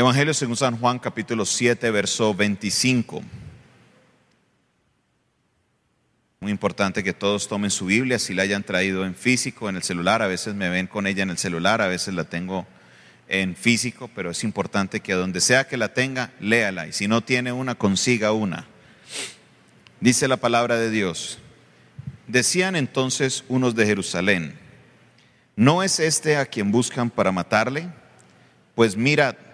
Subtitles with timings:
[0.00, 3.20] Evangelio según San Juan capítulo 7, verso 25.
[6.40, 9.82] Muy importante que todos tomen su Biblia, si la hayan traído en físico, en el
[9.82, 12.66] celular, a veces me ven con ella en el celular, a veces la tengo
[13.28, 17.20] en físico, pero es importante que donde sea que la tenga, léala, y si no
[17.20, 18.66] tiene una, consiga una.
[20.00, 21.40] Dice la palabra de Dios.
[22.26, 24.58] Decían entonces unos de Jerusalén,
[25.56, 27.90] ¿no es este a quien buscan para matarle?
[28.74, 29.49] Pues mira,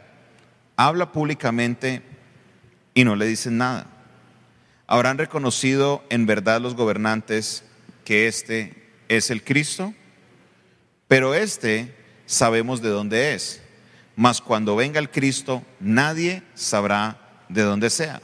[0.76, 2.02] habla públicamente
[2.94, 3.86] y no le dicen nada.
[4.86, 7.64] ¿Habrán reconocido en verdad los gobernantes
[8.04, 9.94] que este es el Cristo?
[11.08, 11.94] Pero este
[12.26, 13.62] sabemos de dónde es,
[14.14, 18.20] mas cuando venga el Cristo nadie sabrá de dónde sea.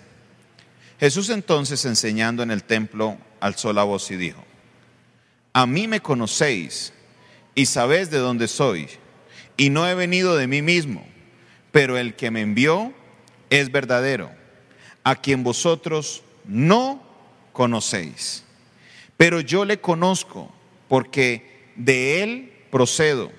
[1.01, 4.45] Jesús entonces enseñando en el templo alzó la voz y dijo,
[5.53, 6.93] a mí me conocéis
[7.55, 8.89] y sabéis de dónde soy,
[9.57, 11.05] y no he venido de mí mismo,
[11.73, 12.93] pero el que me envió
[13.51, 14.31] es verdadero,
[15.03, 17.03] a quien vosotros no
[17.53, 18.45] conocéis.
[19.17, 20.53] Pero yo le conozco
[20.89, 23.33] porque de él procedo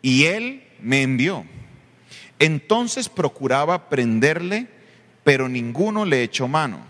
[0.00, 1.44] y él me envió.
[2.38, 4.68] Entonces procuraba prenderle,
[5.24, 6.80] pero ninguno le echó mano,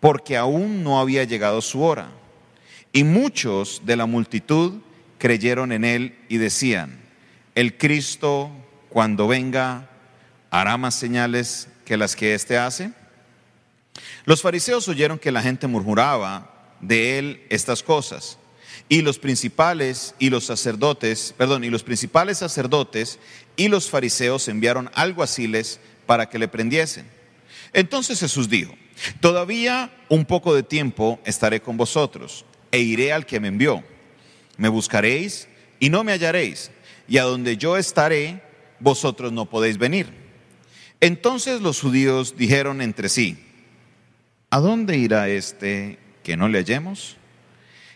[0.00, 2.10] porque aún no había llegado su hora.
[2.92, 4.80] Y muchos de la multitud
[5.18, 7.00] creyeron en él y decían,
[7.54, 8.50] el Cristo
[8.88, 9.88] cuando venga
[10.52, 12.92] hará más señales que las que éste hace.
[14.26, 18.38] Los fariseos oyeron que la gente murmuraba de él estas cosas.
[18.88, 23.18] Y los principales y los sacerdotes, perdón, y los principales sacerdotes
[23.56, 27.10] y los fariseos enviaron alguaciles para que le prendiesen.
[27.72, 28.74] Entonces Jesús dijo,
[29.20, 33.82] todavía un poco de tiempo estaré con vosotros e iré al que me envió.
[34.58, 35.48] Me buscaréis
[35.80, 36.70] y no me hallaréis,
[37.08, 38.42] y a donde yo estaré,
[38.80, 40.21] vosotros no podéis venir.
[41.02, 43.36] Entonces los judíos dijeron entre sí,
[44.50, 47.16] ¿A dónde irá este que no le hallemos?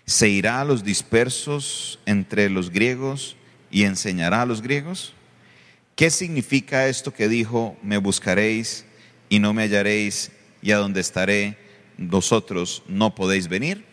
[0.06, 3.37] ¿Se irá a los dispersos entre los griegos
[3.71, 5.15] y enseñará a los griegos?
[5.95, 8.87] ¿Qué significa esto que dijo, me buscaréis
[9.28, 11.59] y no me hallaréis, y a donde estaré,
[11.99, 13.84] vosotros no podéis venir?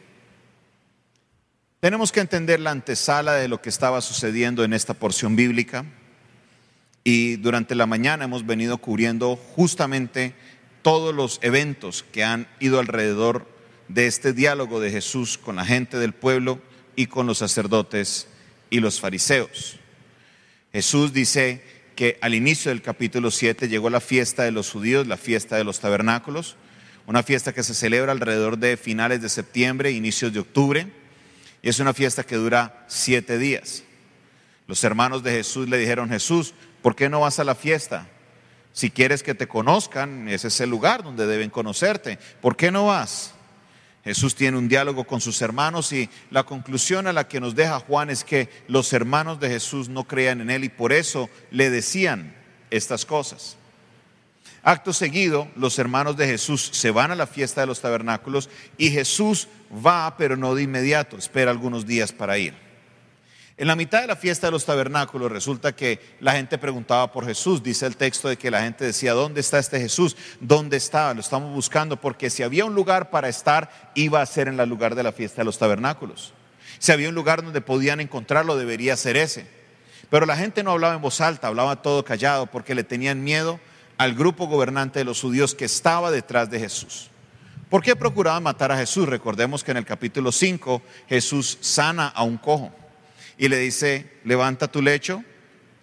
[1.82, 5.86] Tenemos que entender la antesala de lo que estaba sucediendo en esta porción bíblica
[7.04, 10.34] y durante la mañana hemos venido cubriendo justamente
[10.82, 13.48] todos los eventos que han ido alrededor
[13.88, 16.62] de este diálogo de Jesús con la gente del pueblo
[16.96, 18.28] y con los sacerdotes
[18.70, 19.80] y los fariseos.
[20.72, 21.62] Jesús dice
[21.96, 25.64] que al inicio del capítulo 7 llegó la fiesta de los judíos, la fiesta de
[25.64, 26.56] los tabernáculos,
[27.06, 30.88] una fiesta que se celebra alrededor de finales de septiembre, inicios de octubre,
[31.62, 33.84] y es una fiesta que dura siete días.
[34.68, 36.54] Los hermanos de Jesús le dijeron, Jesús,
[36.84, 38.08] ¿por qué no vas a la fiesta?
[38.74, 42.20] Si quieres que te conozcan, ese es el lugar donde deben conocerte.
[42.42, 43.34] ¿Por qué no vas?
[44.04, 47.80] Jesús tiene un diálogo con sus hermanos y la conclusión a la que nos deja
[47.80, 51.70] Juan es que los hermanos de Jesús no creían en él y por eso le
[51.70, 52.36] decían
[52.70, 53.58] estas cosas.
[54.62, 58.92] Acto seguido, los hermanos de Jesús se van a la fiesta de los tabernáculos y
[58.92, 59.48] Jesús
[59.86, 62.63] va, pero no de inmediato, espera algunos días para ir.
[63.56, 67.26] En la mitad de la fiesta de los tabernáculos resulta que la gente preguntaba por
[67.26, 67.62] Jesús.
[67.62, 70.18] Dice el texto de que la gente decía, ¿dónde está este Jesús?
[70.40, 71.14] ¿Dónde está?
[71.14, 74.68] Lo estamos buscando porque si había un lugar para estar, iba a ser en el
[74.68, 76.34] lugar de la fiesta de los tabernáculos.
[76.80, 79.46] Si había un lugar donde podían encontrarlo, debería ser ese.
[80.10, 83.60] Pero la gente no hablaba en voz alta, hablaba todo callado porque le tenían miedo
[84.00, 87.12] al grupo gobernante de los judíos que estaba detrás de Jesús.
[87.70, 89.08] ¿Por qué procuraban matar a Jesús?
[89.08, 92.72] Recordemos que en el capítulo 5 Jesús sana a un cojo
[93.38, 95.24] y le dice, levanta tu lecho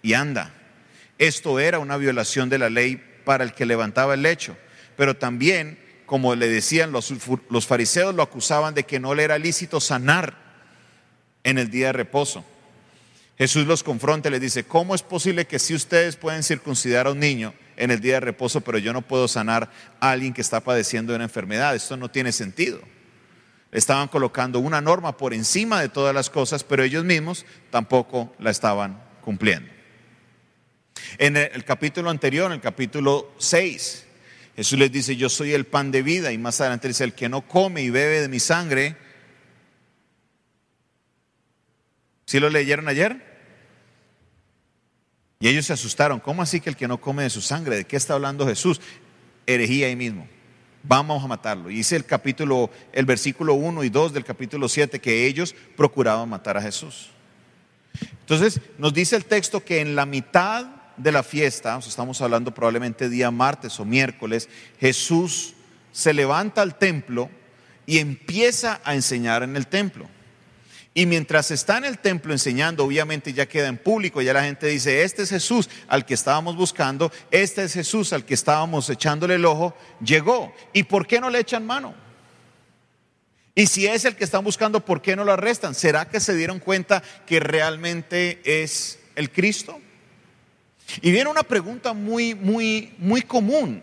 [0.01, 0.53] y anda.
[1.17, 4.57] Esto era una violación de la ley para el que levantaba el lecho,
[4.97, 7.13] pero también, como le decían los,
[7.67, 10.35] fariseos, lo acusaban de que no le era lícito sanar
[11.43, 12.43] en el día de reposo.
[13.37, 17.11] Jesús los confronta y les dice, ¿cómo es posible que si ustedes pueden circuncidar a
[17.11, 20.41] un niño en el día de reposo, pero yo no puedo sanar a alguien que
[20.41, 21.75] está padeciendo una enfermedad?
[21.75, 22.81] Esto no tiene sentido.
[23.71, 28.51] Estaban colocando una norma por encima de todas las cosas, pero ellos mismos tampoco la
[28.51, 29.71] estaban cumpliendo.
[31.17, 34.05] En el capítulo anterior, en el capítulo 6,
[34.57, 37.29] Jesús les dice, yo soy el pan de vida, y más adelante dice, el que
[37.29, 38.97] no come y bebe de mi sangre,
[42.25, 43.31] ¿sí lo leyeron ayer?
[45.39, 47.77] Y ellos se asustaron, ¿cómo así que el que no come de su sangre?
[47.77, 48.81] ¿De qué está hablando Jesús?
[49.47, 50.27] Herejía ahí mismo
[50.83, 51.69] vamos a matarlo.
[51.69, 56.29] Y dice el capítulo, el versículo 1 y 2 del capítulo 7 que ellos procuraban
[56.29, 57.09] matar a Jesús.
[58.21, 60.65] Entonces nos dice el texto que en la mitad
[60.97, 64.49] de la fiesta, estamos hablando probablemente día martes o miércoles,
[64.79, 65.53] Jesús
[65.91, 67.29] se levanta al templo
[67.85, 70.07] y empieza a enseñar en el templo.
[70.93, 74.67] Y mientras está en el templo enseñando, obviamente ya queda en público, ya la gente
[74.67, 79.35] dice, este es Jesús al que estábamos buscando, este es Jesús al que estábamos echándole
[79.35, 79.73] el ojo,
[80.03, 80.53] llegó.
[80.73, 81.95] ¿Y por qué no le echan mano?
[83.55, 85.75] Y si es el que están buscando, ¿por qué no lo arrestan?
[85.75, 89.79] ¿Será que se dieron cuenta que realmente es el Cristo?
[91.01, 93.81] Y viene una pregunta muy, muy, muy común.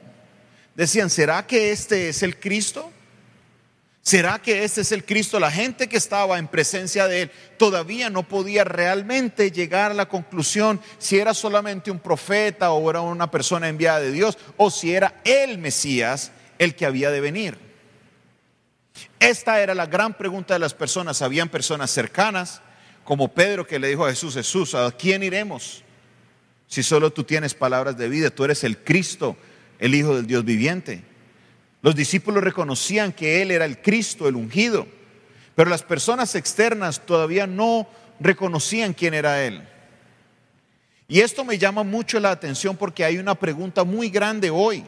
[0.74, 2.92] Decían, ¿será que este es el Cristo?
[4.02, 5.38] ¿Será que este es el Cristo?
[5.38, 10.08] La gente que estaba en presencia de él todavía no podía realmente llegar a la
[10.08, 14.94] conclusión si era solamente un profeta o era una persona enviada de Dios o si
[14.94, 17.58] era el Mesías el que había de venir.
[19.20, 21.22] Esta era la gran pregunta de las personas.
[21.22, 22.62] Habían personas cercanas,
[23.04, 25.82] como Pedro que le dijo a Jesús, Jesús, ¿a quién iremos?
[26.66, 29.36] Si solo tú tienes palabras de vida, tú eres el Cristo,
[29.78, 31.02] el Hijo del Dios viviente.
[31.80, 34.86] Los discípulos reconocían que Él era el Cristo, el ungido,
[35.54, 37.88] pero las personas externas todavía no
[38.20, 39.66] reconocían quién era Él.
[41.06, 44.84] Y esto me llama mucho la atención porque hay una pregunta muy grande hoy.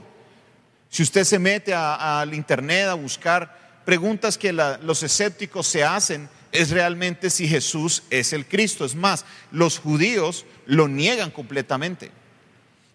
[0.90, 6.70] Si usted se mete al internet a buscar preguntas que los escépticos se hacen, es
[6.70, 8.84] realmente si Jesús es el Cristo.
[8.84, 12.10] Es más, los judíos lo niegan completamente.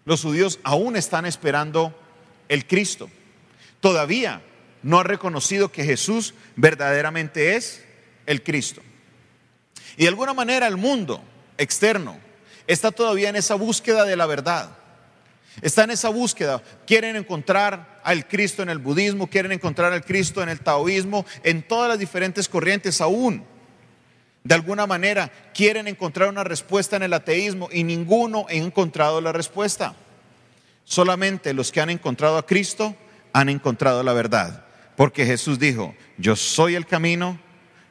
[0.04, 1.98] Los judíos aún están esperando
[2.48, 3.10] el Cristo
[3.80, 4.42] todavía
[4.82, 7.84] no ha reconocido que Jesús verdaderamente es
[8.26, 8.82] el Cristo.
[9.96, 11.22] Y de alguna manera el mundo
[11.58, 12.18] externo
[12.66, 14.76] está todavía en esa búsqueda de la verdad.
[15.62, 16.62] Está en esa búsqueda.
[16.86, 21.62] Quieren encontrar al Cristo en el budismo, quieren encontrar al Cristo en el taoísmo, en
[21.66, 23.44] todas las diferentes corrientes aún.
[24.44, 29.32] De alguna manera quieren encontrar una respuesta en el ateísmo y ninguno ha encontrado la
[29.32, 29.96] respuesta.
[30.84, 32.94] Solamente los que han encontrado a Cristo
[33.36, 34.64] han encontrado la verdad.
[34.96, 37.38] Porque Jesús dijo, yo soy el camino,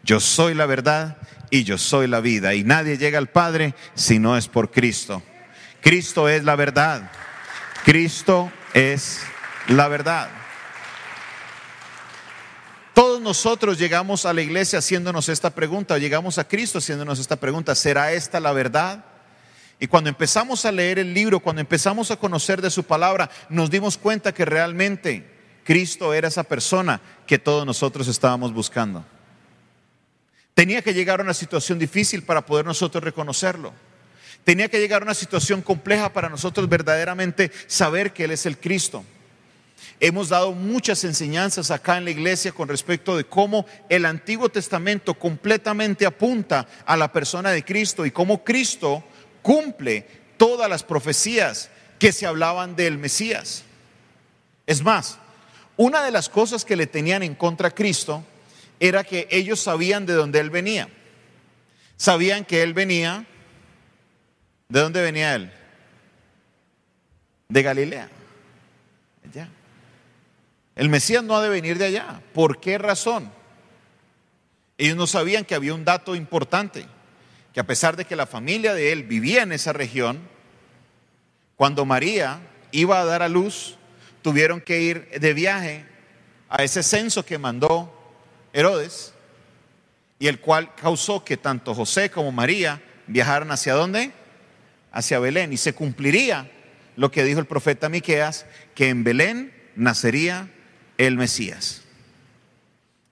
[0.02, 1.18] yo soy la verdad
[1.52, 2.56] y yo soy la vida.
[2.56, 5.22] Y nadie llega al Padre si no es por Cristo.
[5.82, 7.12] Cristo es la verdad.
[7.84, 9.22] Cristo es
[9.68, 10.30] la verdad.
[12.96, 17.76] Todos nosotros llegamos a la iglesia haciéndonos esta pregunta, llegamos a Cristo haciéndonos esta pregunta,
[17.76, 19.06] ¿será esta la verdad?
[19.80, 23.70] Y cuando empezamos a leer el libro, cuando empezamos a conocer de su palabra, nos
[23.70, 25.35] dimos cuenta que realmente
[25.66, 29.04] Cristo era esa persona que todos nosotros estábamos buscando.
[30.54, 33.74] Tenía que llegar a una situación difícil para poder nosotros reconocerlo.
[34.44, 38.60] Tenía que llegar a una situación compleja para nosotros verdaderamente saber que Él es el
[38.60, 39.04] Cristo.
[40.00, 45.16] Hemos dado muchas enseñanzas acá en la iglesia con respecto de cómo el Antiguo Testamento
[45.16, 49.04] completamente apunta a la persona de Cristo y cómo Cristo
[49.42, 50.06] cumple
[50.38, 53.64] todas las profecías que se hablaban del Mesías.
[54.68, 55.18] Es más,
[55.78, 58.24] una de las cosas que le tenían en contra a Cristo
[58.80, 60.90] era que ellos sabían de dónde Él venía.
[61.98, 63.26] Sabían que Él venía.
[64.70, 65.52] ¿De dónde venía Él?
[67.50, 68.10] De Galilea.
[70.76, 72.22] El Mesías no ha de venir de allá.
[72.34, 73.32] ¿Por qué razón?
[74.78, 76.86] Ellos no sabían que había un dato importante,
[77.54, 80.20] que a pesar de que la familia de Él vivía en esa región,
[81.56, 82.42] cuando María
[82.72, 83.78] iba a dar a luz,
[84.26, 85.86] tuvieron que ir de viaje
[86.50, 87.94] a ese censo que mandó
[88.54, 89.14] Herodes
[90.18, 94.14] y el cual causó que tanto José como María viajaran hacia dónde?
[94.92, 96.50] Hacia Belén y se cumpliría
[96.96, 100.50] lo que dijo el profeta Miqueas que en Belén nacería
[100.98, 101.84] el Mesías.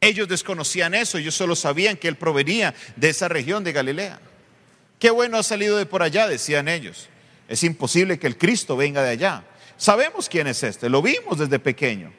[0.02, 4.20] Ellos desconocían eso, ellos solo sabían que él provenía de esa región de Galilea.
[4.98, 7.08] Qué bueno ha salido de por allá, decían ellos.
[7.48, 9.44] Es imposible que el Cristo venga de allá.
[9.84, 12.10] Sabemos quién es este, lo vimos desde pequeño.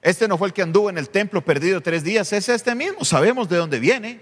[0.00, 3.04] Este no fue el que anduvo en el templo perdido tres días, es este mismo.
[3.04, 4.18] Sabemos de dónde viene,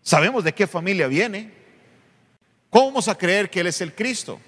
[0.00, 1.52] sabemos de qué familia viene.
[2.70, 4.40] ¿Cómo vamos a creer que Él es el Cristo?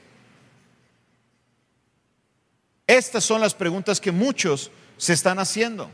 [2.86, 5.90] Estas son las preguntas que muchos se están haciendo.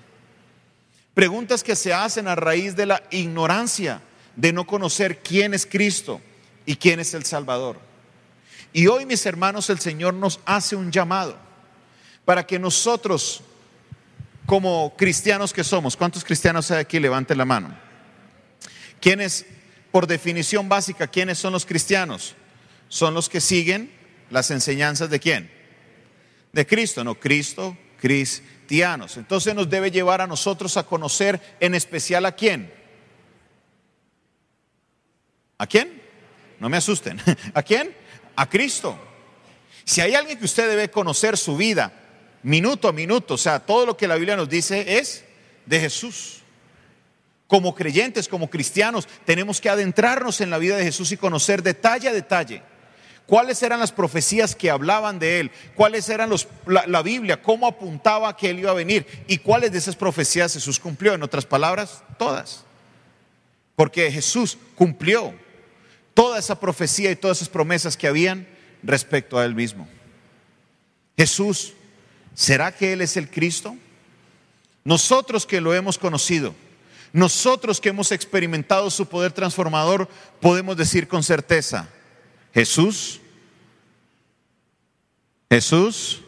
[1.13, 4.01] Preguntas que se hacen a raíz de la ignorancia
[4.37, 6.21] de no conocer quién es Cristo
[6.67, 7.90] y quién es el Salvador.
[8.73, 11.37] Y hoy, mis hermanos, el Señor nos hace un llamado
[12.25, 13.43] para que nosotros,
[14.47, 17.01] como cristianos que somos, ¿cuántos cristianos hay aquí?
[17.01, 17.77] Levanten la mano.
[19.01, 19.47] ¿Quiénes,
[19.91, 22.35] por definición básica, quiénes son los cristianos?
[22.89, 23.93] Son los que siguen
[24.31, 25.51] las enseñanzas de quién?
[26.53, 29.17] De Cristo, no Cristo, cristianos.
[29.17, 32.73] Entonces nos debe llevar a nosotros a conocer en especial a quién.
[35.59, 36.01] ¿A quién?
[36.59, 37.21] No me asusten.
[37.55, 37.95] ¿A quién?
[38.41, 38.97] A Cristo.
[39.85, 41.93] Si hay alguien que usted debe conocer su vida
[42.43, 45.25] minuto a minuto, o sea, todo lo que la Biblia nos dice es
[45.67, 46.39] de Jesús.
[47.47, 52.09] Como creyentes, como cristianos, tenemos que adentrarnos en la vida de Jesús y conocer detalle
[52.09, 52.63] a detalle
[53.27, 57.67] cuáles eran las profecías que hablaban de él, cuáles eran los, la, la, Biblia, cómo
[57.67, 61.13] apuntaba que él iba a venir y cuáles de esas profecías Jesús cumplió.
[61.13, 62.65] En otras palabras, todas.
[63.77, 65.35] Porque Jesús cumplió
[66.15, 68.47] toda esa profecía y todas esas promesas que habían
[68.83, 69.89] respecto a él mismo.
[71.17, 71.75] Jesús,
[72.35, 73.77] ¿será que él es el Cristo?
[74.85, 76.55] Nosotros que lo hemos conocido,
[77.13, 80.09] nosotros que hemos experimentado su poder transformador,
[80.41, 81.89] podemos decir con certeza,
[82.55, 83.21] Jesús,
[85.51, 86.23] Jesús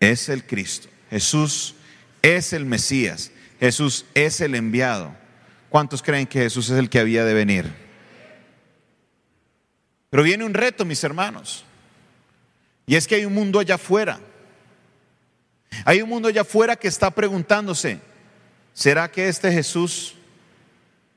[0.00, 1.74] es el Cristo, Jesús
[2.22, 5.14] es el Mesías, Jesús es el enviado.
[5.68, 7.89] ¿Cuántos creen que Jesús es el que había de venir?
[10.10, 11.64] Pero viene un reto, mis hermanos,
[12.86, 14.18] y es que hay un mundo allá afuera.
[15.84, 18.00] Hay un mundo allá afuera que está preguntándose,
[18.74, 20.16] ¿será que este Jesús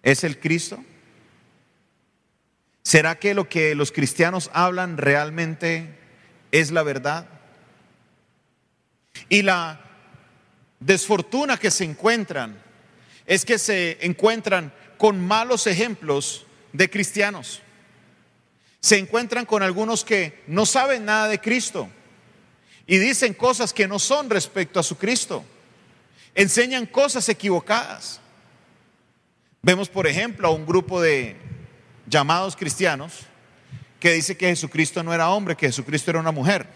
[0.03, 0.83] es el Cristo?
[2.83, 5.97] ¿Será que lo que los cristianos hablan realmente
[6.51, 7.27] es la verdad?
[9.29, 9.81] Y la
[10.79, 12.61] desfortuna que se encuentran
[13.25, 17.61] es que se encuentran con malos ejemplos de cristianos.
[18.83, 21.87] Se encuentran con algunos que no saben nada de Cristo
[22.85, 25.45] y dicen cosas que no son respecto a su Cristo.
[26.35, 28.19] Enseñan cosas equivocadas.
[29.61, 31.37] Vemos, por ejemplo, a un grupo de
[32.07, 33.21] llamados cristianos
[34.01, 36.67] que dice que Jesucristo no era hombre, que Jesucristo era una mujer.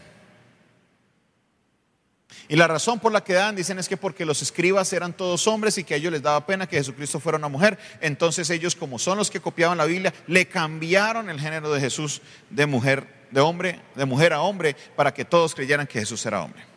[2.50, 5.48] Y la razón por la que dan, dicen, es que porque los escribas eran todos
[5.48, 7.78] hombres y que a ellos les daba pena que Jesucristo fuera una mujer.
[8.00, 12.22] Entonces ellos, como son los que copiaban la Biblia, le cambiaron el género de Jesús
[12.50, 16.42] de mujer, de hombre, de mujer a hombre, para que todos creyeran que Jesús era
[16.42, 16.77] hombre.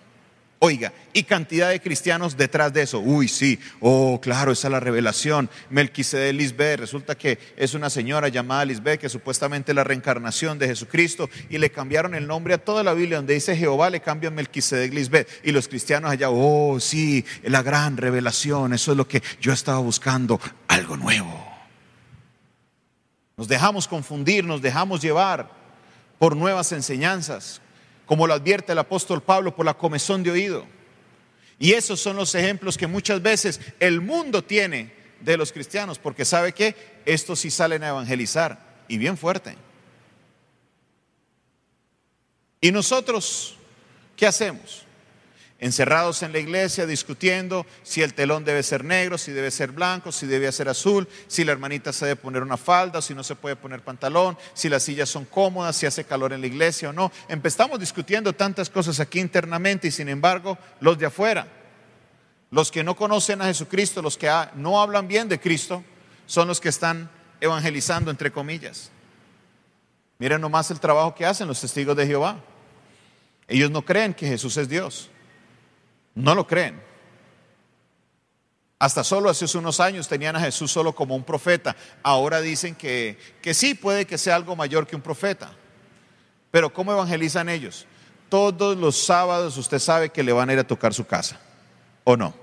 [0.62, 3.00] Oiga, y cantidad de cristianos detrás de eso.
[3.00, 5.49] Uy, sí, oh, claro, esa es la revelación.
[5.71, 10.67] Melquisede Lisbeth, resulta que es una señora llamada Lisbeth, que supuestamente es la reencarnación de
[10.67, 14.35] Jesucristo, y le cambiaron el nombre a toda la Biblia, donde dice Jehová, le cambian
[14.35, 15.29] Melquisede Lisbeth.
[15.45, 19.79] Y los cristianos allá, oh, sí, la gran revelación, eso es lo que yo estaba
[19.79, 20.38] buscando,
[20.69, 21.43] algo nuevo.
[23.38, 25.50] Nos dejamos confundir, nos dejamos llevar
[26.19, 27.62] por nuevas enseñanzas,
[28.11, 30.67] como lo advierte el apóstol Pablo, por la comezón de oído.
[31.61, 36.25] Y esos son los ejemplos que muchas veces el mundo tiene de los cristianos, porque
[36.25, 36.75] sabe que
[37.07, 39.55] estos sí salen a evangelizar, y bien fuerte.
[42.61, 43.55] ¿Y nosotros
[44.17, 44.85] qué hacemos?
[45.61, 50.11] Encerrados en la iglesia discutiendo si el telón debe ser negro, si debe ser blanco,
[50.11, 53.37] si debe ser azul, si la hermanita se debe poner una falda, si no se
[53.37, 56.93] puede poner pantalón, si las sillas son cómodas, si hace calor en la iglesia o
[56.93, 57.12] no.
[57.29, 61.47] Empezamos discutiendo tantas cosas aquí internamente y sin embargo los de afuera,
[62.50, 65.85] los que no conocen a Jesucristo, los que no hablan bien de Cristo,
[66.26, 68.90] son los que están evangelizando entre comillas.
[70.19, 72.38] Miren nomás el trabajo que hacen los testigos de Jehová.
[73.47, 75.11] Ellos no creen que Jesús es Dios.
[76.14, 76.81] No lo creen.
[78.79, 81.76] Hasta solo hace unos años tenían a Jesús solo como un profeta.
[82.02, 85.52] Ahora dicen que, que sí, puede que sea algo mayor que un profeta.
[86.50, 87.87] Pero ¿cómo evangelizan ellos?
[88.31, 91.38] Todos los sábados usted sabe que le van a ir a tocar su casa.
[92.05, 92.35] ¿O no?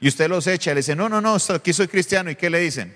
[0.00, 2.30] Y usted los echa y le dice, no, no, no, aquí soy cristiano.
[2.30, 2.94] ¿Y qué le dicen?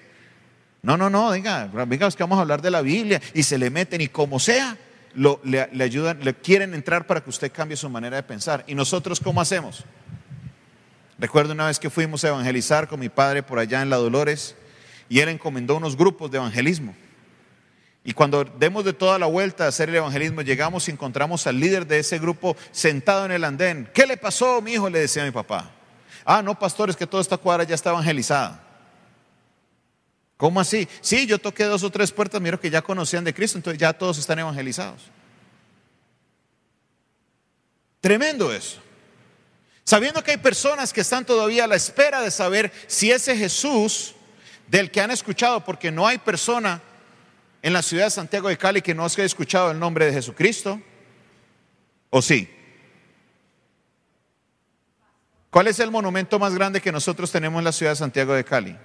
[0.83, 3.21] No, no, no, venga, venga, que vamos a hablar de la Biblia.
[3.35, 4.77] Y se le meten y como sea,
[5.14, 8.64] le, ayudan, le quieren entrar para que usted cambie su manera de pensar.
[8.66, 9.85] ¿Y nosotros cómo hacemos?
[11.19, 14.57] Recuerdo una vez que fuimos a evangelizar con mi padre por allá en La Dolores
[15.09, 16.95] y él encomendó unos grupos de evangelismo.
[18.04, 21.61] Y cuando demos de toda la vuelta a hacer el evangelismo, llegamos y encontramos al
[21.61, 23.88] líder de ese grupo sentado en el andén.
[23.95, 24.90] ¿Qué le pasó, mi hijo?
[24.90, 25.71] Le decía a mi papá.
[26.25, 28.72] Ah, no, pastores, que toda esta cuadra ya está evangelizada.
[30.43, 30.89] ¿Cómo así?
[31.01, 33.93] Sí, yo toqué dos o tres puertas, miro que ya conocían de Cristo, entonces ya
[33.93, 35.03] todos están evangelizados.
[38.01, 38.81] Tremendo eso.
[39.85, 44.17] Sabiendo que hay personas que están todavía a la espera de saber si ese Jesús
[44.67, 46.83] del que han escuchado, porque no hay persona
[47.63, 50.83] en la ciudad de Santiago de Cali que no haya escuchado el nombre de Jesucristo,
[52.11, 52.51] ¿o sí?
[55.51, 58.43] ¿Cuál es el monumento más grande que nosotros tenemos en la ciudad de Santiago de
[58.43, 58.77] Cali?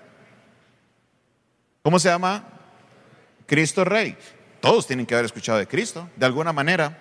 [1.88, 2.44] ¿Cómo se llama?
[3.46, 4.18] Cristo Rey.
[4.60, 7.00] Todos tienen que haber escuchado de Cristo, de alguna manera.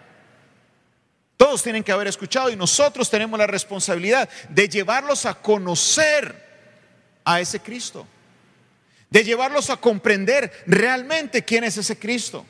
[1.36, 6.40] Todos tienen que haber escuchado y nosotros tenemos la responsabilidad de llevarlos a conocer
[7.24, 8.06] a ese Cristo,
[9.10, 12.46] de llevarlos a comprender realmente quién es ese Cristo,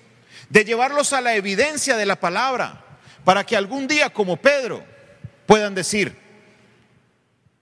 [0.51, 2.85] de llevarlos a la evidencia de la palabra.
[3.25, 4.85] para que algún día como Pedro
[5.47, 6.15] puedan decir,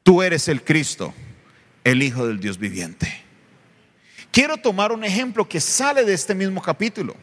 [0.02, 1.14] tú eres el Cristo,
[1.84, 3.23] el Hijo del Dios viviente.
[4.34, 7.14] Quiero tomar un ejemplo que sale de este mismo capítulo.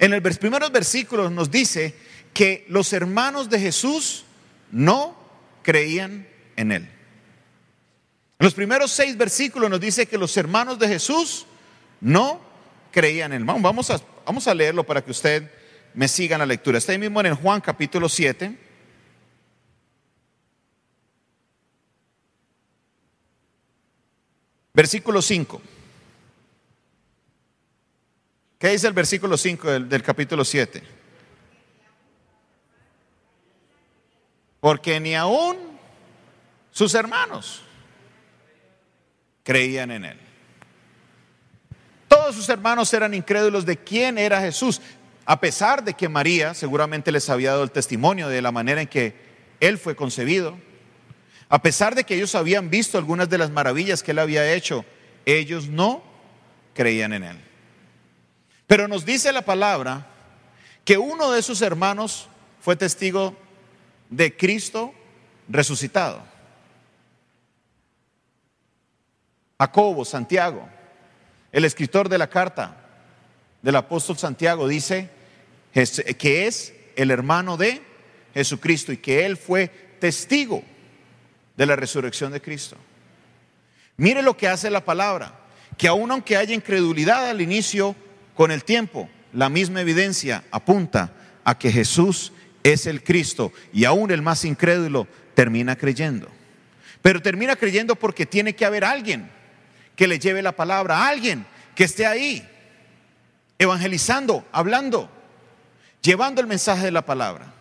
[0.00, 1.94] En el primeros versículos nos dice
[2.32, 4.24] que los hermanos de Jesús
[4.72, 5.14] no
[5.62, 6.82] creían en él.
[6.84, 11.44] En los primeros seis versículos nos dice que los hermanos de Jesús
[12.00, 12.40] no
[12.90, 13.44] creían en él.
[13.44, 15.50] Vamos a, vamos a leerlo para que usted
[15.92, 16.78] me siga en la lectura.
[16.78, 18.56] Está ahí mismo en Juan capítulo 7.
[24.78, 25.60] Versículo 5.
[28.60, 30.80] ¿Qué dice el versículo 5 del, del capítulo 7?
[34.60, 35.56] Porque ni aún
[36.70, 37.62] sus hermanos
[39.42, 40.18] creían en él.
[42.06, 44.80] Todos sus hermanos eran incrédulos de quién era Jesús,
[45.24, 48.86] a pesar de que María seguramente les había dado el testimonio de la manera en
[48.86, 49.16] que
[49.58, 50.56] él fue concebido.
[51.48, 54.84] A pesar de que ellos habían visto algunas de las maravillas que él había hecho,
[55.24, 56.02] ellos no
[56.74, 57.38] creían en él.
[58.66, 60.06] Pero nos dice la palabra
[60.84, 62.28] que uno de sus hermanos
[62.60, 63.34] fue testigo
[64.10, 64.92] de Cristo
[65.48, 66.22] resucitado.
[69.58, 70.68] Jacobo, Santiago,
[71.50, 72.76] el escritor de la carta
[73.62, 75.10] del apóstol Santiago dice
[75.72, 77.82] que es el hermano de
[78.34, 80.62] Jesucristo y que él fue testigo
[81.58, 82.76] de la resurrección de Cristo.
[83.96, 85.34] Mire lo que hace la palabra,
[85.76, 87.96] que aun aunque haya incredulidad al inicio,
[88.36, 91.12] con el tiempo, la misma evidencia apunta
[91.42, 96.28] a que Jesús es el Cristo y aún el más incrédulo termina creyendo.
[97.02, 99.28] Pero termina creyendo porque tiene que haber alguien
[99.96, 102.48] que le lleve la palabra, alguien que esté ahí,
[103.58, 105.10] evangelizando, hablando,
[106.02, 107.52] llevando el mensaje de la palabra.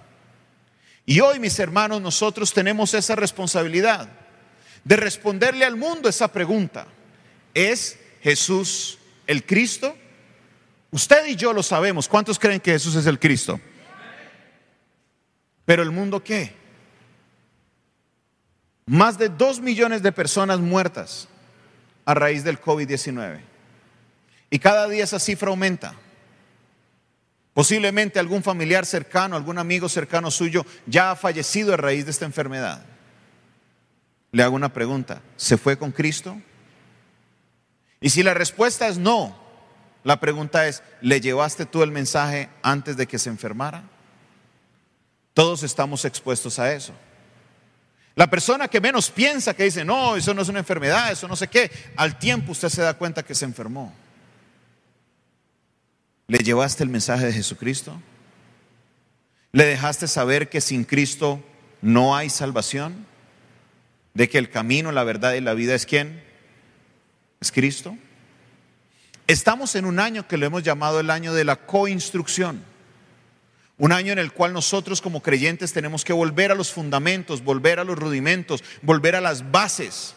[1.09, 4.09] Y hoy, mis hermanos, nosotros tenemos esa responsabilidad
[4.83, 6.85] de responderle al mundo esa pregunta.
[7.53, 9.95] ¿Es Jesús el Cristo?
[10.91, 12.09] Usted y yo lo sabemos.
[12.09, 13.57] ¿Cuántos creen que Jesús es el Cristo?
[15.63, 16.53] Pero el mundo qué?
[18.85, 21.29] Más de dos millones de personas muertas
[22.03, 23.39] a raíz del COVID-19.
[24.49, 25.95] Y cada día esa cifra aumenta.
[27.57, 32.25] Posiblemente algún familiar cercano, algún amigo cercano suyo ya ha fallecido a raíz de esta
[32.25, 32.85] enfermedad.
[34.31, 36.39] Le hago una pregunta, ¿se fue con Cristo?
[37.99, 39.35] Y si la respuesta es no,
[40.03, 43.81] la pregunta es, ¿le llevaste tú el mensaje antes de que se enfermara?
[45.33, 46.93] Todos estamos expuestos a eso.
[48.13, 51.35] La persona que menos piensa, que dice, no, eso no es una enfermedad, eso no
[51.35, 53.91] sé qué, al tiempo usted se da cuenta que se enfermó.
[56.27, 58.01] ¿Le llevaste el mensaje de Jesucristo?
[59.53, 61.41] ¿Le dejaste saber que sin Cristo
[61.81, 63.05] no hay salvación?
[64.13, 66.21] ¿De que el camino, la verdad y la vida es quién?
[67.39, 67.97] ¿Es Cristo?
[69.25, 72.61] Estamos en un año que lo hemos llamado el año de la coinstrucción.
[73.77, 77.79] Un año en el cual nosotros como creyentes tenemos que volver a los fundamentos, volver
[77.79, 80.15] a los rudimentos, volver a las bases.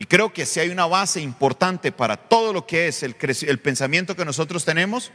[0.00, 3.58] Y creo que si hay una base importante para todo lo que es el, el
[3.60, 5.12] pensamiento que nosotros tenemos,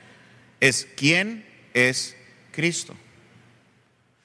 [0.61, 2.15] es quién es
[2.53, 2.95] Cristo.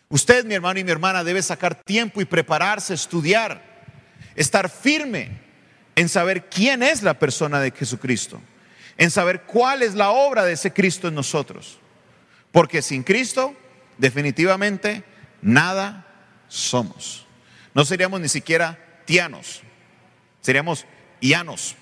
[0.08, 3.60] Usted, mi hermano y mi hermana, debe sacar tiempo y prepararse, estudiar,
[4.36, 5.40] estar firme
[5.96, 8.40] en saber quién es la persona de Jesucristo
[9.00, 11.78] en saber cuál es la obra de ese Cristo en nosotros.
[12.52, 13.56] Porque sin Cristo,
[13.96, 15.04] definitivamente,
[15.40, 16.06] nada
[16.48, 17.26] somos.
[17.72, 19.62] No seríamos ni siquiera tianos,
[20.40, 20.86] seríamos
[21.20, 21.76] llanos,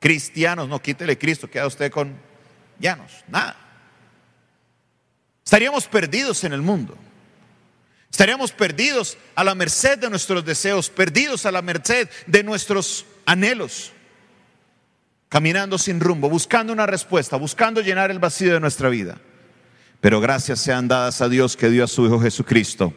[0.00, 0.68] cristianos.
[0.68, 2.16] No, quítele Cristo, queda usted con
[2.78, 3.56] llanos, nada.
[5.44, 6.96] Estaríamos perdidos en el mundo.
[8.10, 13.92] Estaríamos perdidos a la merced de nuestros deseos, perdidos a la merced de nuestros anhelos
[15.28, 19.18] caminando sin rumbo, buscando una respuesta, buscando llenar el vacío de nuestra vida.
[20.00, 22.94] Pero gracias sean dadas a Dios que dio a su Hijo Jesucristo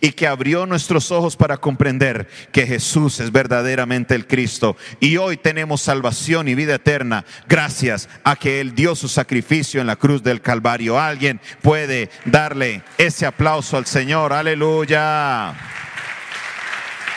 [0.00, 4.76] y que abrió nuestros ojos para comprender que Jesús es verdaderamente el Cristo.
[5.00, 9.86] Y hoy tenemos salvación y vida eterna gracias a que Él dio su sacrificio en
[9.86, 10.98] la cruz del Calvario.
[10.98, 14.32] Alguien puede darle ese aplauso al Señor.
[14.32, 15.54] Aleluya.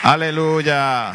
[0.02, 1.14] Aleluya.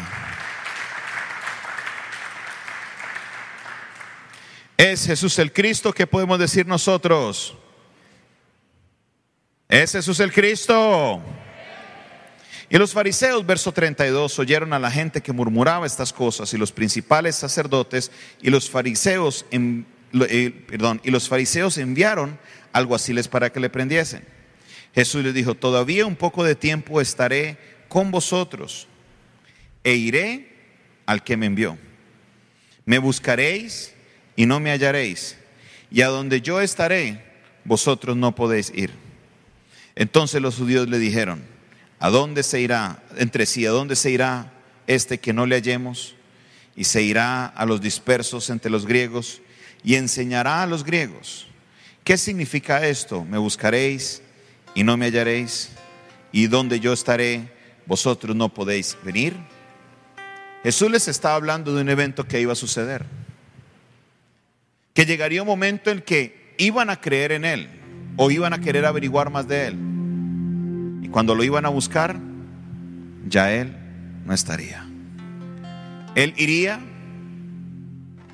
[4.76, 5.92] ¿Es Jesús el Cristo?
[5.92, 7.56] ¿Qué podemos decir nosotros?
[9.72, 11.22] ¿Es Jesús el Cristo?
[12.68, 16.72] Y los fariseos, verso 32, oyeron a la gente que murmuraba estas cosas y los
[16.72, 18.10] principales sacerdotes
[18.42, 22.38] y los fariseos eh, perdón, y los fariseos enviaron
[22.74, 24.26] alguaciles para que le prendiesen.
[24.94, 27.56] Jesús les dijo, todavía un poco de tiempo estaré
[27.88, 28.88] con vosotros
[29.84, 30.50] e iré
[31.06, 31.78] al que me envió.
[32.84, 33.94] Me buscaréis
[34.36, 35.38] y no me hallaréis,
[35.90, 37.24] y a donde yo estaré,
[37.64, 39.01] vosotros no podéis ir.
[39.94, 41.42] Entonces los judíos le dijeron,
[41.98, 43.66] ¿a dónde se irá entre sí?
[43.66, 44.52] ¿A dónde se irá
[44.86, 46.14] este que no le hallemos?
[46.74, 49.42] Y se irá a los dispersos entre los griegos
[49.84, 51.46] y enseñará a los griegos.
[52.04, 53.24] ¿Qué significa esto?
[53.24, 54.22] Me buscaréis
[54.74, 55.70] y no me hallaréis,
[56.32, 57.52] y donde yo estaré,
[57.84, 59.36] vosotros no podéis venir.
[60.62, 63.04] Jesús les estaba hablando de un evento que iba a suceder,
[64.94, 67.81] que llegaría un momento en que iban a creer en Él
[68.16, 71.00] o iban a querer averiguar más de Él.
[71.02, 72.18] Y cuando lo iban a buscar,
[73.28, 73.76] ya Él
[74.24, 74.84] no estaría.
[76.14, 76.80] Él iría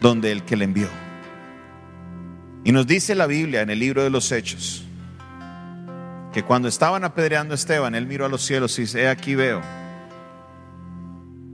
[0.01, 0.89] donde el que le envió.
[2.65, 4.85] Y nos dice la Biblia en el libro de los Hechos
[6.33, 9.35] que cuando estaban apedreando a Esteban, él miró a los cielos y dice, he aquí
[9.35, 9.63] veo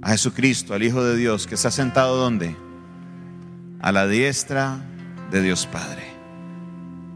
[0.03, 2.55] a Jesucristo, al Hijo de Dios, que está sentado donde?
[3.81, 4.79] A la diestra
[5.31, 6.14] de Dios Padre.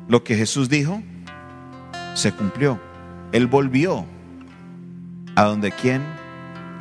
[0.09, 1.03] Lo que Jesús dijo
[2.15, 2.81] se cumplió.
[3.33, 4.07] Él volvió
[5.37, 6.03] a donde quien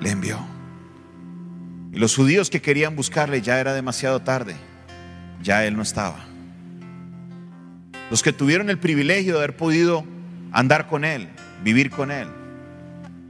[0.01, 0.39] le envió.
[1.91, 4.55] Y los judíos que querían buscarle ya era demasiado tarde.
[5.43, 6.25] Ya él no estaba.
[8.09, 10.05] Los que tuvieron el privilegio de haber podido
[10.51, 11.27] andar con él,
[11.63, 12.27] vivir con él,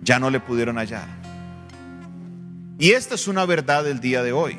[0.03, 1.07] ya no le pudieron hallar.
[2.77, 4.57] Y esta es una verdad del día de hoy.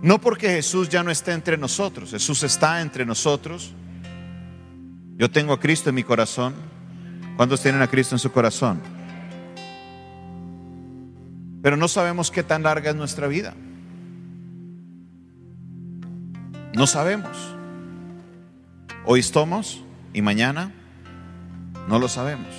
[0.00, 3.74] No porque Jesús ya no esté entre nosotros, Jesús está entre nosotros.
[5.18, 6.54] Yo tengo a Cristo en mi corazón.
[7.36, 8.80] ¿Cuántos tienen a Cristo en su corazón?
[11.60, 13.54] Pero no sabemos qué tan larga es nuestra vida.
[16.72, 17.36] No sabemos.
[19.04, 19.82] Hoy estamos
[20.14, 20.72] y mañana
[21.88, 22.54] no lo sabemos.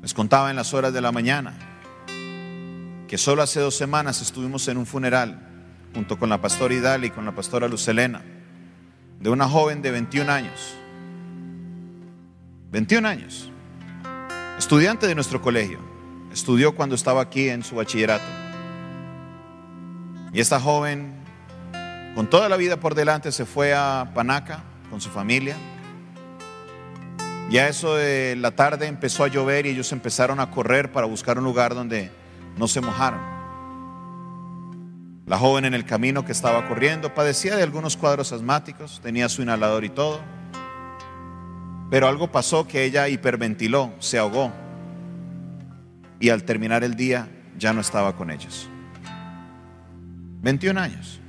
[0.00, 1.52] Les contaba en las horas de la mañana
[3.08, 5.46] que solo hace dos semanas estuvimos en un funeral
[5.94, 8.22] junto con la pastora Idal y con la pastora Lucelena
[9.18, 10.79] de una joven de 21 años.
[12.70, 13.50] 21 años.
[14.56, 15.80] Estudiante de nuestro colegio.
[16.32, 18.24] Estudió cuando estaba aquí en su bachillerato.
[20.32, 21.12] Y esta joven,
[22.14, 25.56] con toda la vida por delante, se fue a Panaca con su familia.
[27.50, 31.38] Ya eso de la tarde empezó a llover y ellos empezaron a correr para buscar
[31.38, 32.12] un lugar donde
[32.56, 33.20] no se mojaron.
[35.26, 39.42] La joven en el camino que estaba corriendo padecía de algunos cuadros asmáticos, tenía su
[39.42, 40.20] inhalador y todo.
[41.90, 44.52] Pero algo pasó que ella hiperventiló, se ahogó.
[46.20, 48.68] Y al terminar el día ya no estaba con ellos.
[50.42, 51.20] 21 años.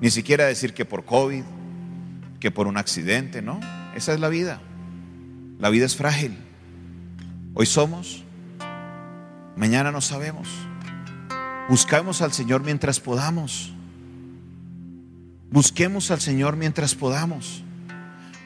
[0.00, 1.44] Ni siquiera decir que por COVID,
[2.38, 3.58] que por un accidente, ¿no?
[3.94, 4.60] Esa es la vida.
[5.58, 6.36] La vida es frágil.
[7.54, 8.24] Hoy somos,
[9.56, 10.48] mañana no sabemos.
[11.68, 13.72] Buscamos al Señor mientras podamos.
[15.50, 17.64] Busquemos al Señor mientras podamos.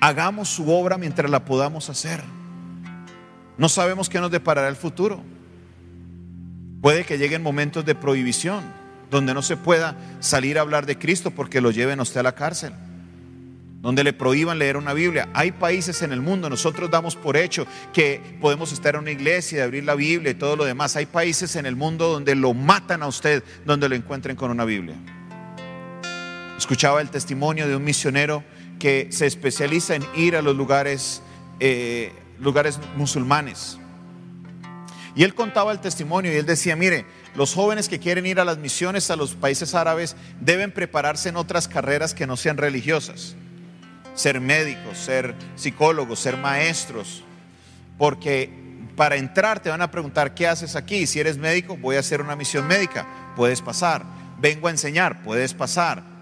[0.05, 2.23] Hagamos su obra mientras la podamos hacer.
[3.57, 5.23] No sabemos qué nos deparará el futuro.
[6.83, 8.65] Puede que lleguen momentos de prohibición
[9.11, 12.23] donde no se pueda salir a hablar de Cristo porque lo lleven a usted a
[12.23, 12.75] la cárcel
[13.81, 15.31] donde le prohíban leer una Biblia.
[15.33, 19.59] Hay países en el mundo, nosotros damos por hecho que podemos estar en una iglesia,
[19.59, 20.97] y abrir la Biblia y todo lo demás.
[20.97, 24.67] Hay países en el mundo donde lo matan a usted, donde lo encuentren con una
[24.67, 24.97] Biblia.
[26.59, 28.45] Escuchaba el testimonio de un misionero
[28.85, 31.23] que se especializa en ir a los lugares,
[31.59, 33.79] eh, lugares musulmanes.
[35.17, 38.45] Y él contaba el testimonio y él decía, mire, los jóvenes que quieren ir a
[38.45, 43.37] las misiones a los países árabes deben prepararse en otras carreras que no sean religiosas
[44.15, 47.25] ser médicos, ser psicólogos, ser maestros,
[47.97, 48.51] porque
[48.97, 51.07] para entrar te van a preguntar, ¿qué haces aquí?
[51.07, 54.05] Si eres médico, voy a hacer una misión médica, puedes pasar.
[54.39, 56.14] Vengo a enseñar, puedes pasar.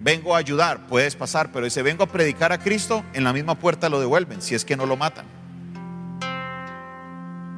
[0.00, 3.58] Vengo a ayudar, puedes pasar, pero dice, vengo a predicar a Cristo, en la misma
[3.58, 5.26] puerta lo devuelven, si es que no lo matan.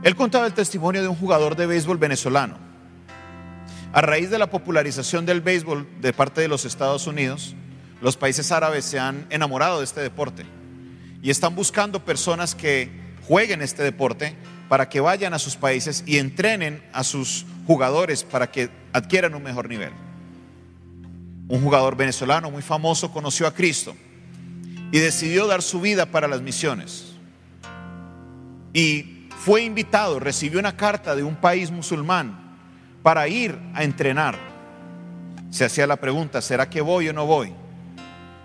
[0.02, 2.56] Él contaba el testimonio de un jugador de béisbol venezolano.
[3.92, 7.54] A raíz de la popularización del béisbol de parte de los Estados Unidos,
[8.00, 10.46] los países árabes se han enamorado de este deporte
[11.22, 12.90] y están buscando personas que
[13.28, 14.34] jueguen este deporte
[14.70, 19.42] para que vayan a sus países y entrenen a sus jugadores para que adquieran un
[19.42, 19.92] mejor nivel.
[21.50, 23.96] Un jugador venezolano muy famoso conoció a Cristo
[24.92, 27.16] y decidió dar su vida para las misiones.
[28.72, 32.56] Y fue invitado, recibió una carta de un país musulmán
[33.02, 34.38] para ir a entrenar.
[35.50, 37.52] Se hacía la pregunta, ¿será que voy o no voy?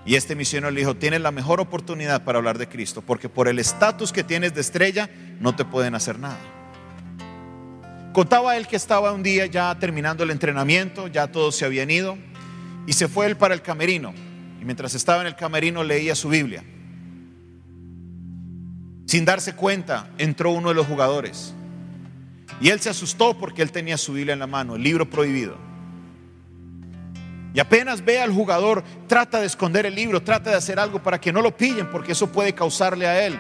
[0.04, 3.48] Y este misionero le dijo, tienes la mejor oportunidad para hablar de Cristo, porque por
[3.48, 6.40] el estatus que tienes de estrella no te pueden hacer nada.
[8.14, 12.18] Contaba él que estaba un día ya terminando el entrenamiento, ya todos se habían ido,
[12.88, 14.14] y se fue él para el camerino.
[14.62, 16.64] Y mientras estaba en el camerino leía su Biblia.
[19.06, 21.54] Sin darse cuenta, entró uno de los jugadores.
[22.60, 25.58] Y él se asustó porque él tenía su Biblia en la mano, el libro prohibido.
[27.54, 31.22] Y apenas ve al jugador, trata de esconder el libro, trata de hacer algo para
[31.22, 33.40] que no lo pillen, porque eso puede causarle a él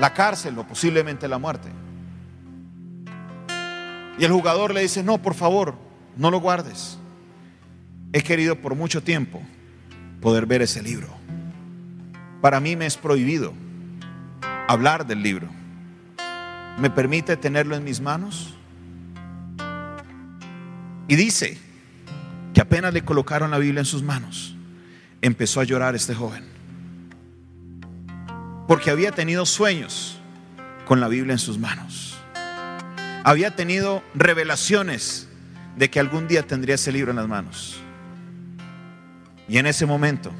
[0.00, 1.68] la cárcel o posiblemente la muerte.
[4.18, 5.74] Y el jugador le dice, no, por favor,
[6.16, 6.98] no lo guardes.
[8.12, 9.42] He querido por mucho tiempo
[10.20, 11.08] poder ver ese libro.
[12.40, 13.52] Para mí me es prohibido
[14.68, 15.48] hablar del libro.
[16.78, 18.54] ¿Me permite tenerlo en mis manos?
[21.06, 21.58] Y dice,
[22.54, 24.54] que apenas le colocaron la Biblia en sus manos,
[25.20, 26.44] empezó a llorar este joven.
[28.66, 30.18] Porque había tenido sueños
[30.84, 32.16] con la Biblia en sus manos.
[33.24, 35.28] Había tenido revelaciones
[35.76, 37.80] de que algún día tendría ese libro en las manos.
[39.50, 40.30] Y en ese momento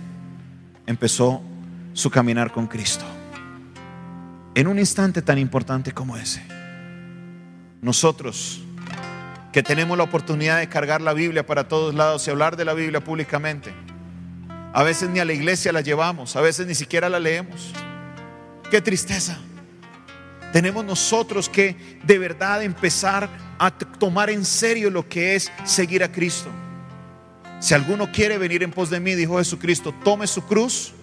[0.87, 1.43] empezó
[1.95, 3.05] su caminar con Cristo.
[4.55, 6.41] En un instante tan importante como ese,
[7.83, 8.63] nosotros
[9.53, 12.73] que tenemos la oportunidad de cargar la Biblia para todos lados y hablar de la
[12.73, 13.73] Biblia públicamente.
[14.73, 17.73] A veces ni a la iglesia la llevamos, a veces ni siquiera la leemos.
[18.71, 19.39] Qué tristeza.
[20.53, 26.13] Tenemos nosotros que de verdad empezar a tomar en serio lo que es seguir a
[26.13, 26.49] Cristo.
[27.61, 30.95] Si alguno quiere venir en pos de mí, dijo Jesucristo, tome su cruz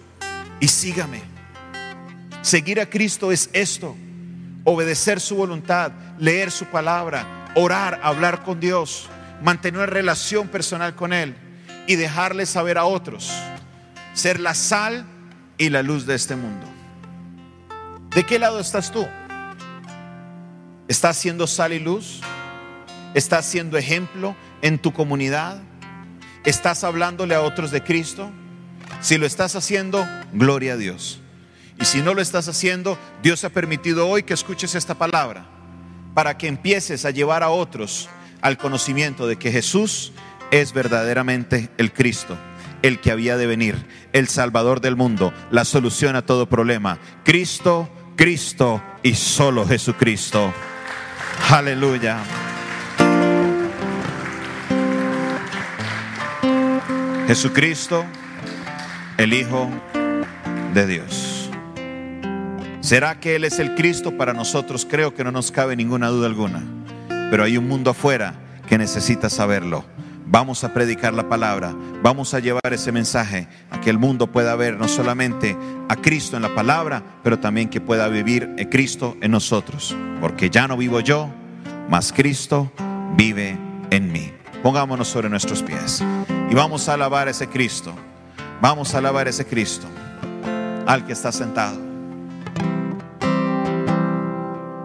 [0.58, 1.22] y sígame.
[2.42, 3.96] Seguir a Cristo es esto,
[4.64, 9.08] obedecer su voluntad, leer su palabra, orar, hablar con Dios,
[9.40, 11.36] mantener relación personal con Él
[11.86, 13.32] y dejarle saber a otros,
[14.12, 15.06] ser la sal
[15.58, 16.66] y la luz de este mundo.
[18.10, 19.06] ¿De qué lado estás tú?
[20.88, 22.20] ¿Estás siendo sal y luz?
[23.14, 25.62] ¿Estás siendo ejemplo en tu comunidad?
[26.44, 28.30] ¿Estás hablándole a otros de Cristo?
[29.00, 31.20] Si lo estás haciendo, gloria a Dios.
[31.80, 35.46] Y si no lo estás haciendo, Dios ha permitido hoy que escuches esta palabra
[36.14, 38.08] para que empieces a llevar a otros
[38.40, 40.12] al conocimiento de que Jesús
[40.50, 42.36] es verdaderamente el Cristo,
[42.82, 46.98] el que había de venir, el Salvador del mundo, la solución a todo problema.
[47.24, 50.52] Cristo, Cristo y solo Jesucristo.
[51.50, 52.18] Aleluya.
[57.28, 58.06] Jesucristo,
[59.18, 59.68] el Hijo
[60.72, 61.50] de Dios.
[62.80, 64.86] ¿Será que Él es el Cristo para nosotros?
[64.88, 66.62] Creo que no nos cabe ninguna duda alguna.
[67.30, 68.32] Pero hay un mundo afuera
[68.66, 69.84] que necesita saberlo.
[70.24, 74.56] Vamos a predicar la palabra, vamos a llevar ese mensaje a que el mundo pueda
[74.56, 75.54] ver no solamente
[75.90, 79.94] a Cristo en la palabra, pero también que pueda vivir en Cristo en nosotros.
[80.22, 81.28] Porque ya no vivo yo,
[81.90, 82.72] mas Cristo
[83.18, 83.58] vive
[83.90, 84.32] en mí.
[84.62, 86.02] Pongámonos sobre nuestros pies
[86.50, 87.94] y vamos a alabar a ese Cristo.
[88.60, 89.86] Vamos a alabar a ese Cristo,
[90.86, 91.78] al que está sentado.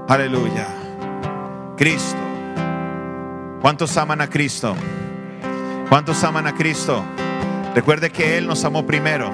[0.08, 0.68] Aleluya.
[1.78, 2.20] Cristo.
[3.62, 4.76] ¿Cuántos aman a Cristo?
[5.90, 7.04] ¿Cuántos aman a Cristo?
[7.74, 9.32] Recuerde que Él nos amó primero.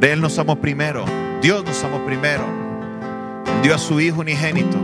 [0.00, 1.04] Él nos amó primero.
[1.42, 2.44] Dios nos amó primero.
[3.62, 4.78] dio a su Hijo unigénito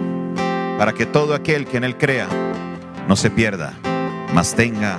[0.79, 2.29] para que todo aquel que en Él crea
[3.09, 3.73] no se pierda,
[4.35, 4.99] mas tenga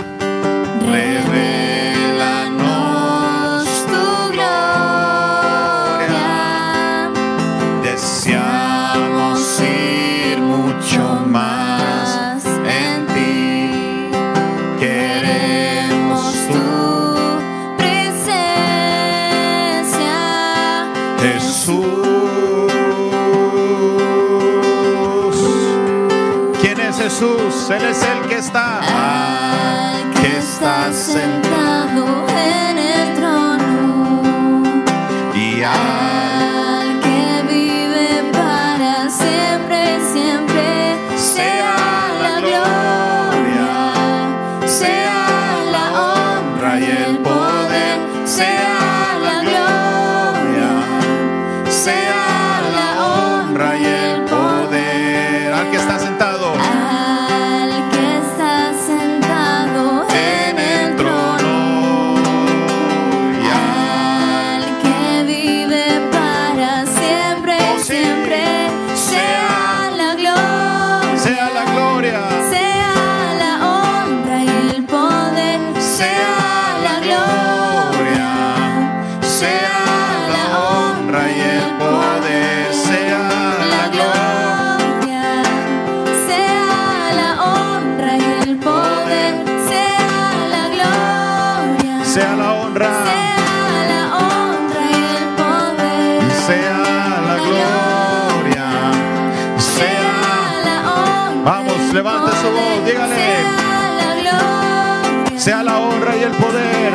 [106.33, 106.93] poder.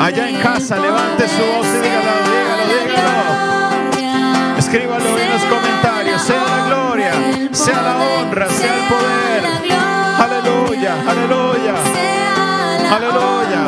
[0.00, 4.58] Allá en casa, levante su voz y dígalo, dígalo, dígalo.
[4.58, 6.22] Escríbalo en los comentarios.
[6.22, 7.12] Sea la gloria,
[7.52, 9.42] sea la honra, sea el poder.
[10.18, 11.74] Aleluya, aleluya.
[12.96, 13.62] Aleluya.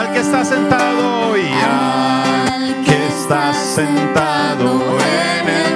[0.00, 5.75] Al que está sentado hoy, al que está sentado en el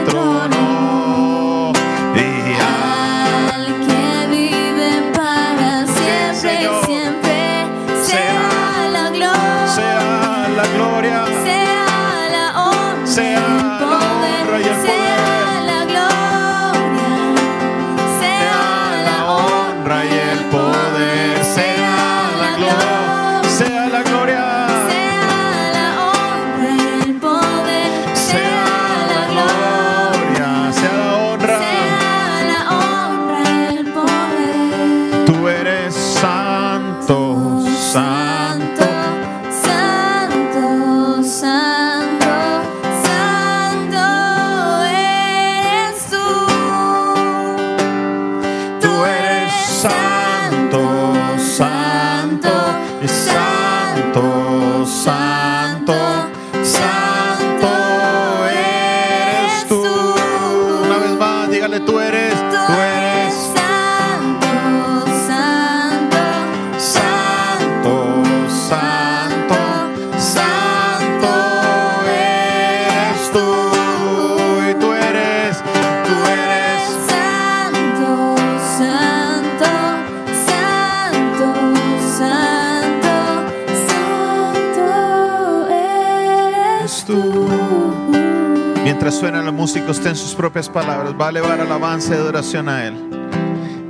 [90.40, 92.94] propias palabras va a elevar alabanza y adoración a Él.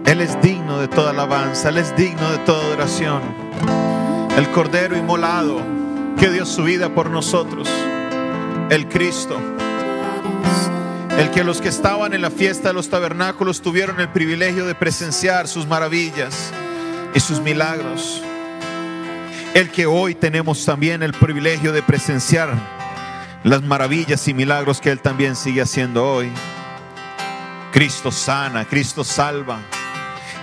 [0.05, 3.23] Él es digno de toda alabanza, Él es digno de toda adoración.
[4.37, 5.61] El Cordero inmolado
[6.19, 7.69] que dio su vida por nosotros.
[8.69, 9.39] El Cristo.
[11.17, 14.75] El que los que estaban en la fiesta de los tabernáculos tuvieron el privilegio de
[14.75, 16.51] presenciar sus maravillas
[17.15, 18.25] y sus milagros.
[19.55, 22.80] El que hoy tenemos también el privilegio de presenciar
[23.43, 26.31] las maravillas y milagros que Él también sigue haciendo hoy.
[27.73, 29.59] Cristo sana, Cristo salva.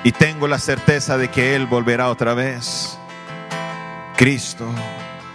[0.04, 2.98] Y tengo la certeza de que Él volverá otra vez.
[4.16, 4.68] Cristo,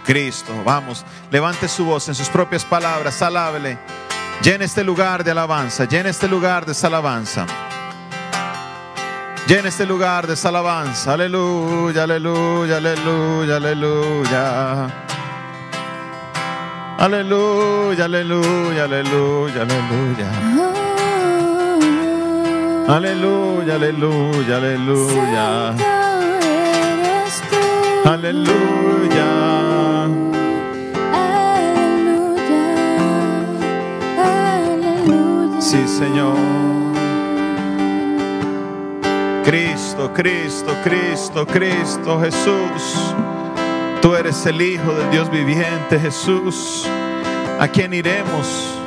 [0.05, 3.77] Cristo, vamos, levante su voz en sus propias palabras, alábele.
[4.41, 7.45] Llena este lugar de alabanza, llena este lugar de alabanza.
[9.47, 11.13] Llena este lugar de alabanza.
[11.13, 15.12] Aleluya, aleluya, aleluya, aleluya.
[17.03, 20.29] Aleluya, aleluya, aleluya, aleluya.
[22.87, 25.75] Aleluya, aleluya, aleluya.
[28.07, 29.29] Aleluya.
[31.11, 32.61] Aleluya,
[34.23, 35.59] aleluya.
[35.59, 36.39] Sí, Señor.
[39.43, 43.13] Cristo, Cristo, Cristo, Cristo, Jesús.
[44.03, 46.85] Tú eres el Hijo del Dios viviente, Jesús.
[47.57, 48.77] ¿A quién iremos?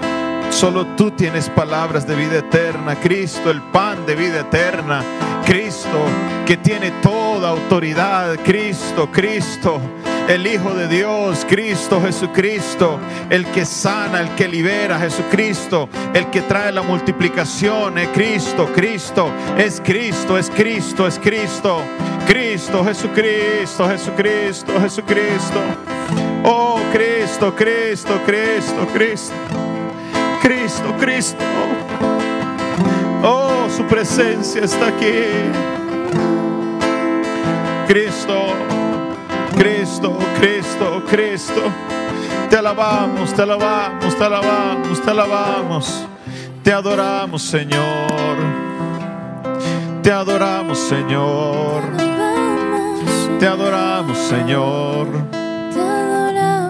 [0.50, 2.94] Solo tú tienes palabras de vida eterna.
[2.96, 5.02] Cristo, el pan de vida eterna.
[5.46, 6.04] Cristo,
[6.44, 8.36] que tiene toda autoridad.
[8.44, 9.80] Cristo, Cristo,
[10.28, 11.46] el Hijo de Dios.
[11.48, 12.98] Cristo, Jesucristo,
[13.30, 14.98] el que sana, el que libera.
[14.98, 17.96] Jesucristo, el que trae la multiplicación.
[17.96, 21.26] Es Cristo, Cristo, es Cristo, es Cristo, es Cristo.
[21.26, 21.82] Cristo,
[22.84, 25.60] Jesucristo, Jesucristo, Jesucristo.
[26.44, 29.34] Oh, Cristo, Cristo, Cristo, Cristo.
[30.42, 31.44] Cristo, Cristo.
[33.22, 35.24] Oh, su presencia está aquí.
[37.86, 38.34] Cristo,
[39.56, 41.62] Cristo, Cristo, Cristo.
[42.50, 46.06] Te alabamos, te alabamos, te alabamos, te alabamos.
[46.62, 48.36] Te adoramos, Señor.
[50.02, 52.05] Te adoramos, Señor.
[53.38, 55.08] Te adoramos, Señor.
[55.70, 56.66] Te adoramos.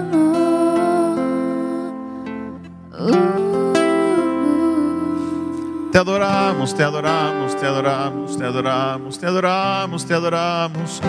[5.92, 11.00] Te adoramos, te adoramos, te adoramos, te adoramos, te adoramos, te adoramos.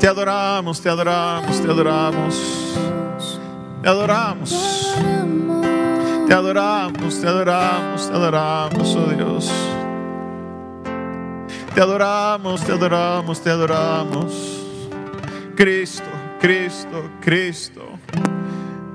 [0.00, 2.68] Te adoramos, te adoramos, te adoramos.
[3.82, 4.50] Te adoramos.
[6.26, 9.52] Te adoramos, te adoramos, te adoramos, oh Dios.
[11.74, 14.57] Te adoramos, te adoramos, te adoramos.
[15.58, 16.04] Cristo,
[16.38, 17.98] Cristo, Cristo.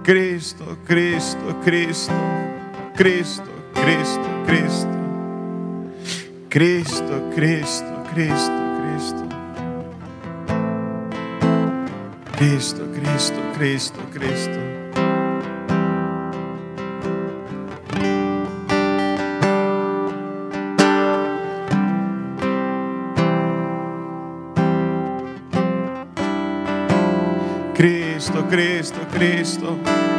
[0.01, 2.13] Cristo, Cristo, Cristo.
[2.95, 4.87] Cristo, Cristo, Cristo.
[6.49, 9.27] Cristo, Cristo, Cristo, Cristo.
[12.37, 14.82] Cristo, Cristo, Cristo, Cristo.
[28.83, 30.12] Cristo, Cristo,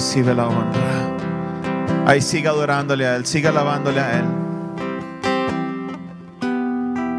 [0.00, 1.14] recibe la honra.
[2.06, 4.24] Ahí siga adorándole a Él, siga alabándole a Él.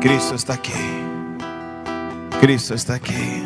[0.02, 0.74] Cristo está aquí.
[2.40, 3.44] Cristo está aquí.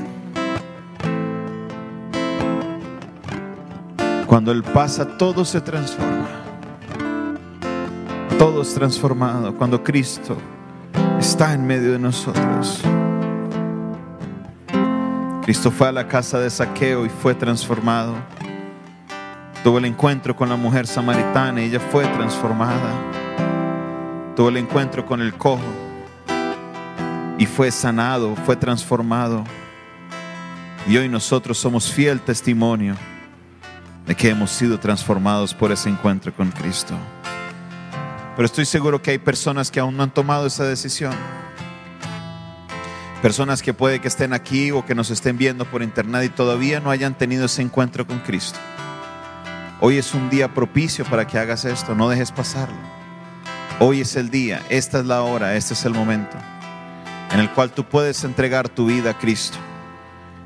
[4.25, 6.29] Cuando Él pasa, todo se transforma.
[8.39, 10.37] Todo es transformado cuando Cristo
[11.19, 12.81] está en medio de nosotros.
[15.43, 18.15] Cristo fue a la casa de Saqueo y fue transformado.
[19.65, 22.93] Tuvo el encuentro con la mujer samaritana y ella fue transformada.
[24.35, 25.63] Tuvo el encuentro con el cojo
[27.39, 29.43] y fue sanado, fue transformado.
[30.87, 32.95] Y hoy nosotros somos fiel testimonio
[34.05, 36.93] de que hemos sido transformados por ese encuentro con Cristo.
[38.35, 41.15] Pero estoy seguro que hay personas que aún no han tomado esa decisión.
[43.23, 46.79] Personas que puede que estén aquí o que nos estén viendo por internet y todavía
[46.81, 48.59] no hayan tenido ese encuentro con Cristo.
[49.87, 52.75] Hoy es un día propicio para que hagas esto, no dejes pasarlo.
[53.79, 56.35] Hoy es el día, esta es la hora, este es el momento
[57.31, 59.59] en el cual tú puedes entregar tu vida a Cristo.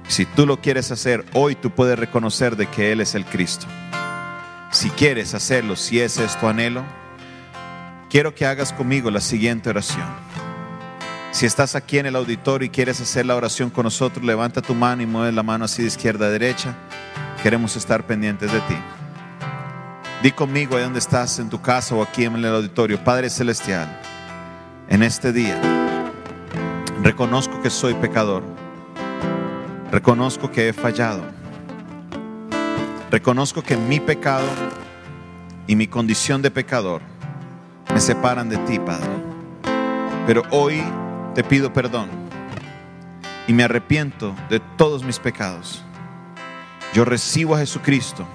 [0.09, 3.65] Si tú lo quieres hacer, hoy tú puedes reconocer de que Él es el Cristo.
[4.71, 6.83] Si quieres hacerlo, si ese es tu anhelo,
[8.09, 10.07] quiero que hagas conmigo la siguiente oración.
[11.31, 14.75] Si estás aquí en el auditorio y quieres hacer la oración con nosotros, levanta tu
[14.75, 16.75] mano y mueve la mano así de izquierda a derecha.
[17.41, 18.75] Queremos estar pendientes de ti.
[20.21, 23.87] Di conmigo ahí donde estás, en tu casa o aquí en el auditorio, Padre Celestial,
[24.89, 25.61] en este día
[27.01, 28.43] reconozco que soy pecador.
[29.91, 31.23] Reconozco que he fallado.
[33.09, 34.45] Reconozco que mi pecado
[35.67, 37.01] y mi condición de pecador
[37.93, 39.09] me separan de ti, Padre.
[40.27, 40.83] Pero hoy
[41.33, 42.09] te pido perdón
[43.47, 45.81] y me arrepiento de todos mis pecados.
[46.93, 48.27] Yo recibo a Jesucristo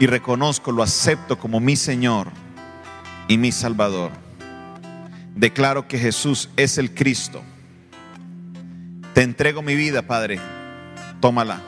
[0.00, 2.28] y reconozco, lo acepto como mi Señor
[3.28, 4.10] y mi Salvador.
[5.36, 7.42] Declaro que Jesús es el Cristo.
[9.12, 10.40] Te entrego mi vida, Padre.
[11.20, 11.60] Tómala.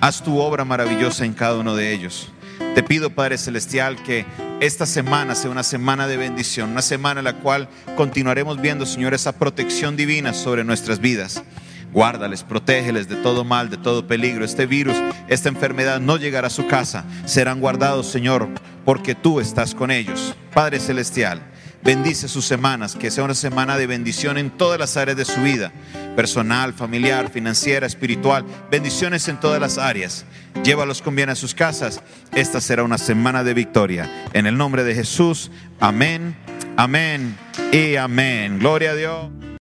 [0.00, 2.30] Haz tu obra maravillosa en cada uno de ellos.
[2.76, 4.24] Te pido, Padre Celestial, que
[4.62, 9.12] esta semana sea una semana de bendición, una semana en la cual continuaremos viendo, Señor,
[9.12, 11.42] esa protección divina sobre nuestras vidas.
[11.92, 14.44] Guárdales, protégeles de todo mal, de todo peligro.
[14.44, 14.96] Este virus,
[15.26, 17.04] esta enfermedad no llegará a su casa.
[17.24, 18.48] Serán guardados, Señor,
[18.84, 20.36] porque tú estás con ellos.
[20.54, 21.42] Padre Celestial,
[21.82, 25.42] bendice sus semanas, que sea una semana de bendición en todas las áreas de su
[25.42, 25.72] vida,
[26.16, 30.24] personal, familiar, financiera, espiritual, bendiciones en todas las áreas.
[30.62, 32.02] Llévalos con bien a sus casas.
[32.32, 34.28] Esta será una semana de victoria.
[34.32, 36.36] En el nombre de Jesús, amén,
[36.76, 37.36] amén
[37.72, 38.58] y amén.
[38.58, 39.42] Gloria a Dios.